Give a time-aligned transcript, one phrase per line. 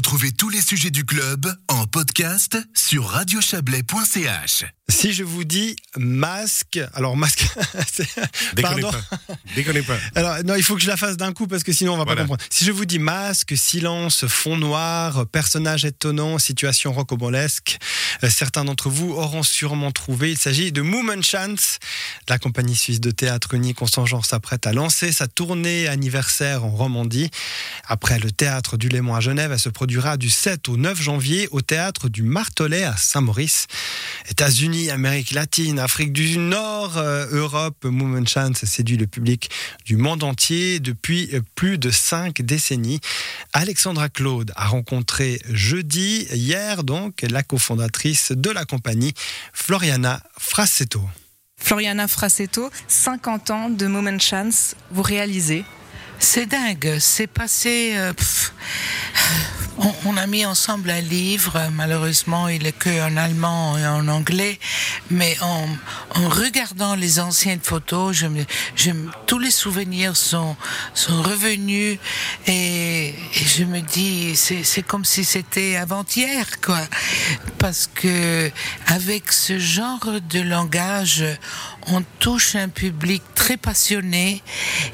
[0.00, 4.64] Retrouvez tous les sujets du club en podcast sur radiochablais.ch.
[4.90, 7.46] Si je vous dis masque, alors masque,
[8.54, 8.90] Déconnez pardon.
[8.90, 9.26] pas.
[9.54, 9.96] Déconnez pas.
[10.14, 12.04] Alors non, il faut que je la fasse d'un coup parce que sinon on va
[12.04, 12.22] Voilà.
[12.22, 12.42] pas comprendre.
[12.50, 17.78] Si je vous dis masque, silence, fond noir, personnage étonnant, situation rocambolesque,
[18.24, 20.32] euh, certains d'entre vous auront sûrement trouvé.
[20.32, 21.78] Il s'agit de Moomin Chance.
[22.28, 27.30] La compagnie suisse de théâtre Constant Genre s'apprête à lancer sa tournée anniversaire en Romandie.
[27.86, 31.48] Après le théâtre du Léman à Genève, elle se produira du 7 au 9 janvier
[31.50, 33.66] au théâtre du Martelet à Saint-Maurice.
[34.30, 39.50] États-Unis, Amérique latine, Afrique du Nord, euh, Europe, Moomin Chance séduit le public
[39.84, 43.00] du monde entier depuis euh, plus de cinq décennies.
[43.52, 49.12] Alexandra Claude a rencontré jeudi, hier donc, la cofondatrice de la compagnie,
[49.52, 51.02] Floriana Frassetto.
[51.58, 55.64] Floriana Frassetto, 50 ans de Moment Chance, vous réalisez.
[56.22, 57.94] C'est dingue, c'est passé.
[57.96, 58.12] euh,
[59.78, 64.06] on, on a mis ensemble un livre, malheureusement il est que en allemand et en
[64.06, 64.58] anglais,
[65.10, 65.66] mais en,
[66.16, 68.26] en regardant les anciennes photos, je
[68.76, 68.90] je
[69.26, 70.56] tous les souvenirs sont,
[70.92, 71.98] sont revenus
[72.46, 76.80] et, et je me dis, c'est comme si c'était avant-hier, quoi.
[77.58, 78.50] Parce que
[78.88, 81.24] avec ce genre de langage,
[81.86, 84.42] on touche un public très passionné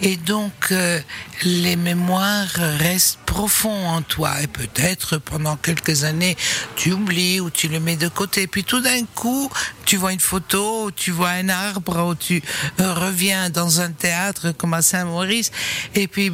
[0.01, 1.01] et donc euh,
[1.45, 4.41] les mémoires restent profonds en toi.
[4.43, 6.37] Et peut-être pendant quelques années
[6.77, 8.47] tu oublies ou tu le mets de côté.
[8.47, 9.51] Puis tout d'un coup
[9.87, 12.43] tu vois une photo ou tu vois un arbre ou tu
[12.81, 15.53] euh, reviens dans un théâtre comme à Saint-Maurice
[15.95, 16.33] et puis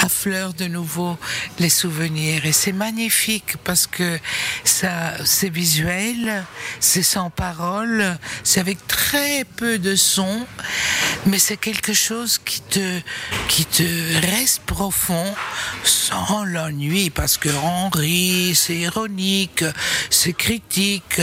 [0.00, 1.18] affleurent de nouveau
[1.58, 2.46] les souvenirs.
[2.46, 4.18] Et c'est magnifique parce que
[4.64, 6.44] ça c'est visuel
[6.78, 10.46] c'est sans parole c'est avec très peu de son
[11.26, 13.00] mais c'est quelque chose qui te
[13.48, 13.82] qui te
[14.26, 15.34] reste profond
[15.84, 19.64] sans l'ennui parce que on rit c'est ironique
[20.08, 21.20] c'est critique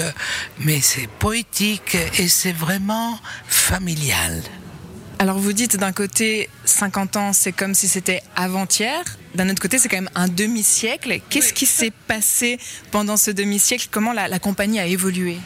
[0.60, 4.44] mais c'est poétique et c'est vraiment familial
[5.18, 9.04] Alors vous dites d'un côté 50 ans, c'est comme si c'était avant-hier.
[9.36, 11.20] D'un autre côté, c'est quand même un demi-siècle.
[11.30, 12.58] Qu'est-ce qui s'est passé
[12.92, 13.90] pendant ce demi-siècle?
[13.92, 15.38] Comment la, la compagnie a évolué?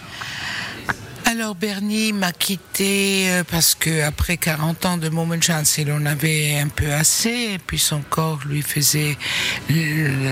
[1.33, 6.05] Alors Bernie m'a quitté euh, parce que après 40 ans de Moment Chance, il en
[6.05, 9.17] avait un peu assez et puis son corps lui faisait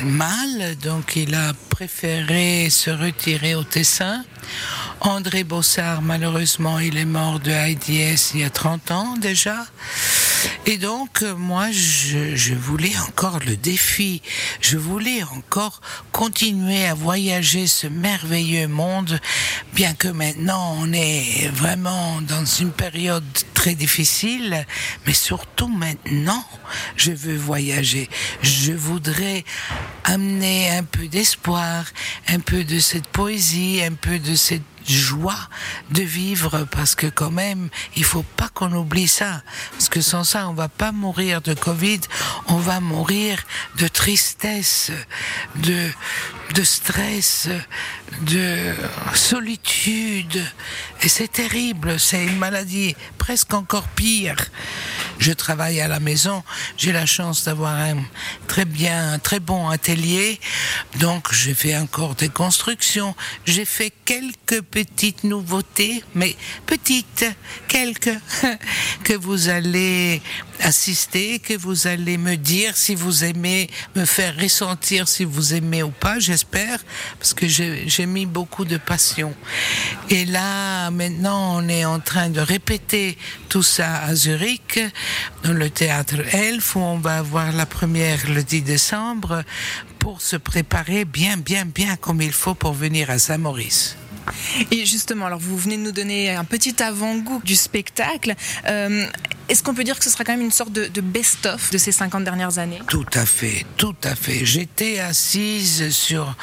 [0.03, 4.23] mal, donc il a préféré se retirer au Tessin.
[4.99, 9.65] André Bossard, malheureusement, il est mort de AIDS il y a 30 ans déjà.
[10.65, 14.21] Et donc, euh, moi, je, je voulais encore le défi.
[14.61, 15.81] Je voulais encore
[16.11, 19.19] continuer à voyager ce merveilleux monde,
[19.73, 24.65] bien que maintenant on est vraiment dans une période très difficile,
[25.05, 26.43] mais surtout maintenant,
[26.95, 28.09] je veux voyager.
[28.41, 29.43] Je voudrais
[30.03, 31.85] amener un peu d'espoir,
[32.27, 35.49] un peu de cette poésie, un peu de cette joie
[35.91, 39.41] de vivre parce que quand même il faut pas qu'on oublie ça.
[39.71, 42.01] Parce que sans ça on va pas mourir de Covid
[42.47, 43.39] on va mourir
[43.77, 44.91] de tristesse
[45.55, 45.89] de
[46.55, 47.47] de stress
[48.23, 48.73] de
[49.13, 50.45] solitude.
[51.01, 54.35] Et c'est terrible c'est une maladie presque encore pire.
[55.19, 56.43] Je travaille à la maison
[56.77, 57.97] j'ai la chance d'avoir un
[58.47, 60.39] très bien un très bon atelier.
[60.99, 63.15] Donc j'ai fait encore des constructions
[63.45, 66.35] j'ai fait quelques petites nouveautés, mais
[66.65, 67.25] petites,
[67.69, 68.19] quelques,
[69.05, 70.21] que vous allez
[70.59, 75.81] assister, que vous allez me dire si vous aimez, me faire ressentir si vous aimez
[75.81, 76.79] ou pas, j'espère,
[77.19, 79.33] parce que j'ai mis beaucoup de passion.
[80.09, 83.17] Et là, maintenant, on est en train de répéter
[83.47, 84.77] tout ça à Zurich,
[85.43, 89.45] dans le théâtre Elf, où on va avoir la première le 10 décembre,
[89.99, 93.95] pour se préparer bien, bien, bien comme il faut pour venir à Saint-Maurice.
[94.71, 98.35] Et justement, alors vous venez de nous donner un petit avant-goût du spectacle.
[98.67, 99.05] Euh,
[99.49, 101.91] Est-ce qu'on peut dire que ce sera quand même une sorte de, best-of de ces
[101.91, 102.79] 50 dernières années?
[102.87, 104.45] Tout à fait, tout à fait.
[104.45, 106.35] J'étais assise sur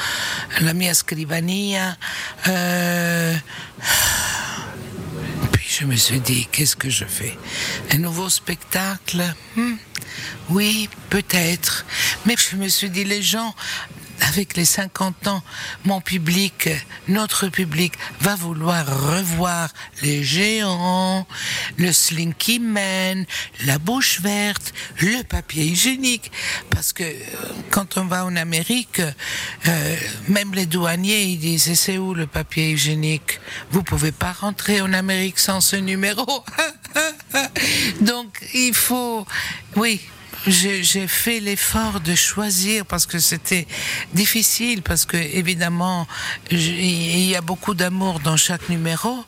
[0.61, 1.97] la mia scrivania.
[2.49, 3.35] Euh...
[5.53, 7.37] Puis je me suis dit, qu'est-ce que je fais?
[7.93, 9.23] Un nouveau spectacle?
[9.57, 9.75] Hmm,
[10.51, 11.87] Oui, peut-être.
[12.27, 13.55] Mais je me suis dit, les gens
[14.21, 15.43] avec les 50 ans,
[15.85, 16.69] mon public,
[17.09, 19.71] notre public, va vouloir revoir
[20.03, 21.27] les géants,
[21.77, 23.25] le Slinky Man,
[23.65, 26.31] la bouche verte, le papier hygiénique.
[26.71, 27.15] Parce que euh,
[27.71, 29.97] quand on va en Amérique, euh,
[30.29, 33.41] même les douaniers, ils disent, c'est où le papier hygiénique?
[33.71, 36.45] Vous pouvez pas rentrer en Amérique sans ce numéro.
[38.01, 39.27] Donc, il faut,
[39.77, 40.01] oui,
[40.47, 43.67] j'ai fait l'effort de choisir parce que c'était
[44.15, 46.07] difficile, parce que évidemment,
[46.51, 49.25] il y a beaucoup d'amour dans chaque numéro,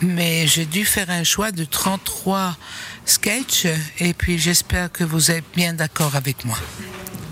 [0.00, 2.56] mais j'ai dû faire un choix de 33
[3.04, 3.66] sketchs,
[3.98, 6.58] et puis j'espère que vous êtes bien d'accord avec moi.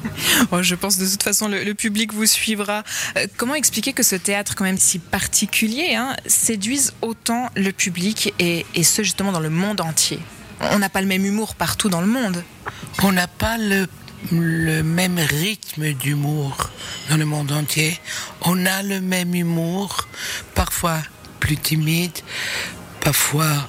[0.50, 2.82] Oh, je pense de toute façon le, le public vous suivra.
[3.16, 8.32] Euh, comment expliquer que ce théâtre, quand même si particulier, hein, séduise autant le public
[8.38, 10.18] et, et ce justement dans le monde entier?
[10.60, 12.44] On n'a pas le même humour partout dans le monde.
[13.02, 13.88] On n'a pas le,
[14.82, 16.70] même rythme d'humour
[17.08, 17.98] dans le monde entier.
[18.42, 20.06] On a le même humour,
[20.54, 20.98] parfois
[21.40, 22.16] plus timide,
[23.00, 23.68] parfois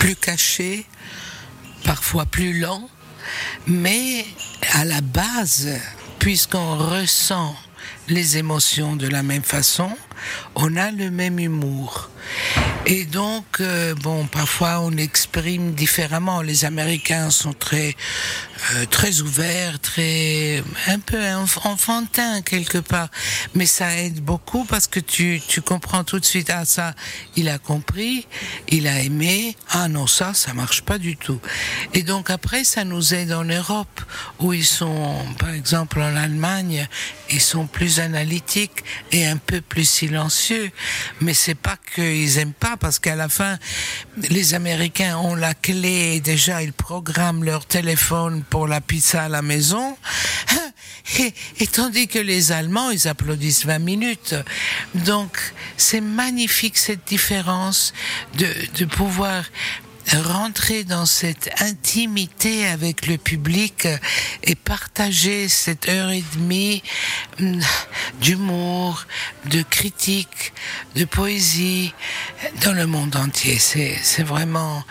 [0.00, 0.84] plus caché,
[1.84, 2.88] parfois plus lent.
[3.68, 4.26] Mais
[4.74, 5.68] à la base,
[6.18, 7.54] puisqu'on ressent
[8.08, 9.90] les émotions de la même façon,
[10.56, 12.10] on a le même humour.
[12.90, 16.40] Et donc, euh, bon, parfois on exprime différemment.
[16.40, 17.94] Les Américains sont très,
[18.74, 23.08] euh, très ouverts, très, un peu enf- enfantins quelque part.
[23.54, 26.94] Mais ça aide beaucoup parce que tu, tu comprends tout de suite, ah ça,
[27.36, 28.26] il a compris,
[28.68, 31.40] il a aimé, ah non, ça, ça marche pas du tout.
[31.94, 34.00] Et donc après, ça nous aide en Europe,
[34.38, 36.86] où ils sont, par exemple en Allemagne,
[37.30, 40.70] ils sont plus analytiques et un peu plus silencieux.
[41.20, 43.58] Mais c'est pas qu'ils aiment pas, parce qu'à la fin,
[44.16, 49.42] les Américains ont la clé, déjà ils programment leur téléphone pour la pizza à la
[49.42, 49.96] maison.
[51.60, 54.34] Et, tandis que les Allemands, ils applaudissent 20 minutes.
[54.94, 55.38] Donc,
[55.76, 57.94] c'est magnifique cette différence
[58.36, 59.44] de, de pouvoir
[60.16, 63.86] rentrer dans cette intimité avec le public
[64.42, 66.82] et partager cette heure et demie
[67.40, 67.60] hum,
[68.20, 69.06] d'humour,
[69.46, 70.52] de critique,
[70.94, 71.92] de poésie
[72.62, 73.58] dans le monde entier.
[73.58, 74.84] C'est vraiment,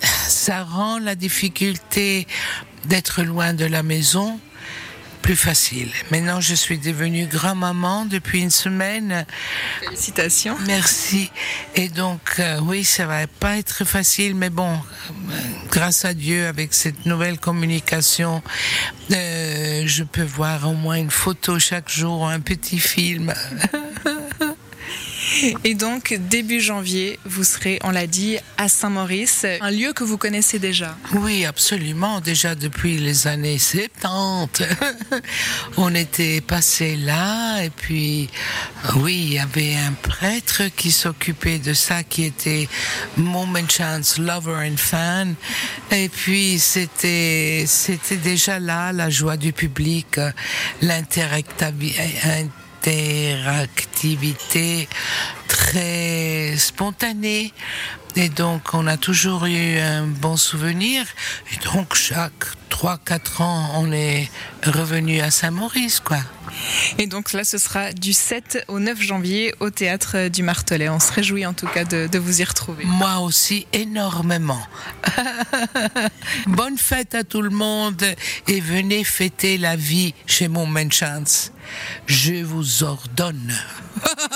[0.00, 2.26] ça rend la difficulté
[2.84, 4.38] d'être loin de la maison
[5.26, 5.88] plus facile.
[6.12, 9.26] Maintenant, je suis devenue grand-maman depuis une semaine.
[9.80, 10.56] Félicitations.
[10.68, 11.32] Merci.
[11.74, 15.32] Et donc, euh, oui, ça va pas être facile, mais bon, euh,
[15.68, 18.40] grâce à Dieu, avec cette nouvelle communication,
[19.10, 23.34] euh, je peux voir au moins une photo chaque jour, un petit film.
[25.64, 30.18] Et donc, début janvier, vous serez, on l'a dit, à Saint-Maurice, un lieu que vous
[30.18, 30.96] connaissez déjà.
[31.14, 32.20] Oui, absolument.
[32.20, 34.64] Déjà depuis les années 70,
[35.76, 37.62] on était passé là.
[37.62, 38.28] Et puis,
[38.96, 42.68] oui, il y avait un prêtre qui s'occupait de ça, qui était
[43.16, 45.34] Moment Chance Lover and Fan.
[45.90, 47.66] Et puis, c'était,
[48.22, 50.20] déjà là la joie du public,
[50.80, 51.46] l'interactivité
[52.86, 54.88] interactivité
[55.48, 57.52] très spontanée.
[58.14, 61.04] Et donc, on a toujours eu un bon souvenir.
[61.52, 64.30] Et donc, chaque 3-4 ans, on est
[64.64, 66.18] revenu à Saint-Maurice, quoi.
[66.96, 70.88] Et donc là, ce sera du 7 au 9 janvier au théâtre du Martelet.
[70.88, 72.84] On se réjouit en tout cas de, de vous y retrouver.
[72.84, 74.62] Moi aussi, énormément.
[76.46, 78.02] Bonne fête à tout le monde
[78.48, 81.52] et venez fêter la vie chez mon Chance.
[82.06, 83.54] Je vous ordonne.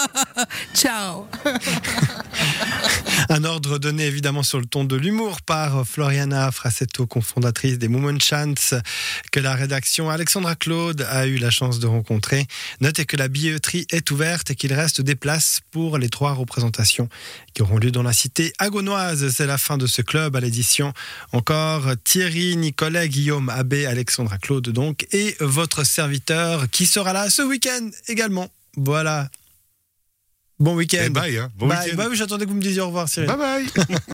[0.75, 1.29] Ciao.
[3.29, 8.19] Un ordre donné évidemment sur le ton de l'humour par Floriana Frassetto, cofondatrice des Moment
[8.19, 8.75] Chance,
[9.31, 12.47] que la rédaction Alexandra Claude a eu la chance de rencontrer.
[12.81, 17.09] Notez que la billetterie est ouverte et qu'il reste des places pour les trois représentations
[17.55, 19.29] qui auront lieu dans la cité agonoise.
[19.31, 20.93] C'est la fin de ce club à l'édition.
[21.33, 27.43] Encore Thierry, Nicolas, Guillaume, Abbé, Alexandra Claude donc, et votre serviteur qui sera là ce
[27.43, 28.49] week-end également.
[28.77, 29.29] Voilà.
[30.59, 31.05] Bon week-end.
[31.07, 31.51] Eh bye, hein.
[31.57, 31.79] Bon Bye.
[31.85, 31.97] week-end.
[31.97, 33.29] Bah oui, j'attendais que vous me disiez au revoir, Cyril.
[33.29, 33.67] Bye bye.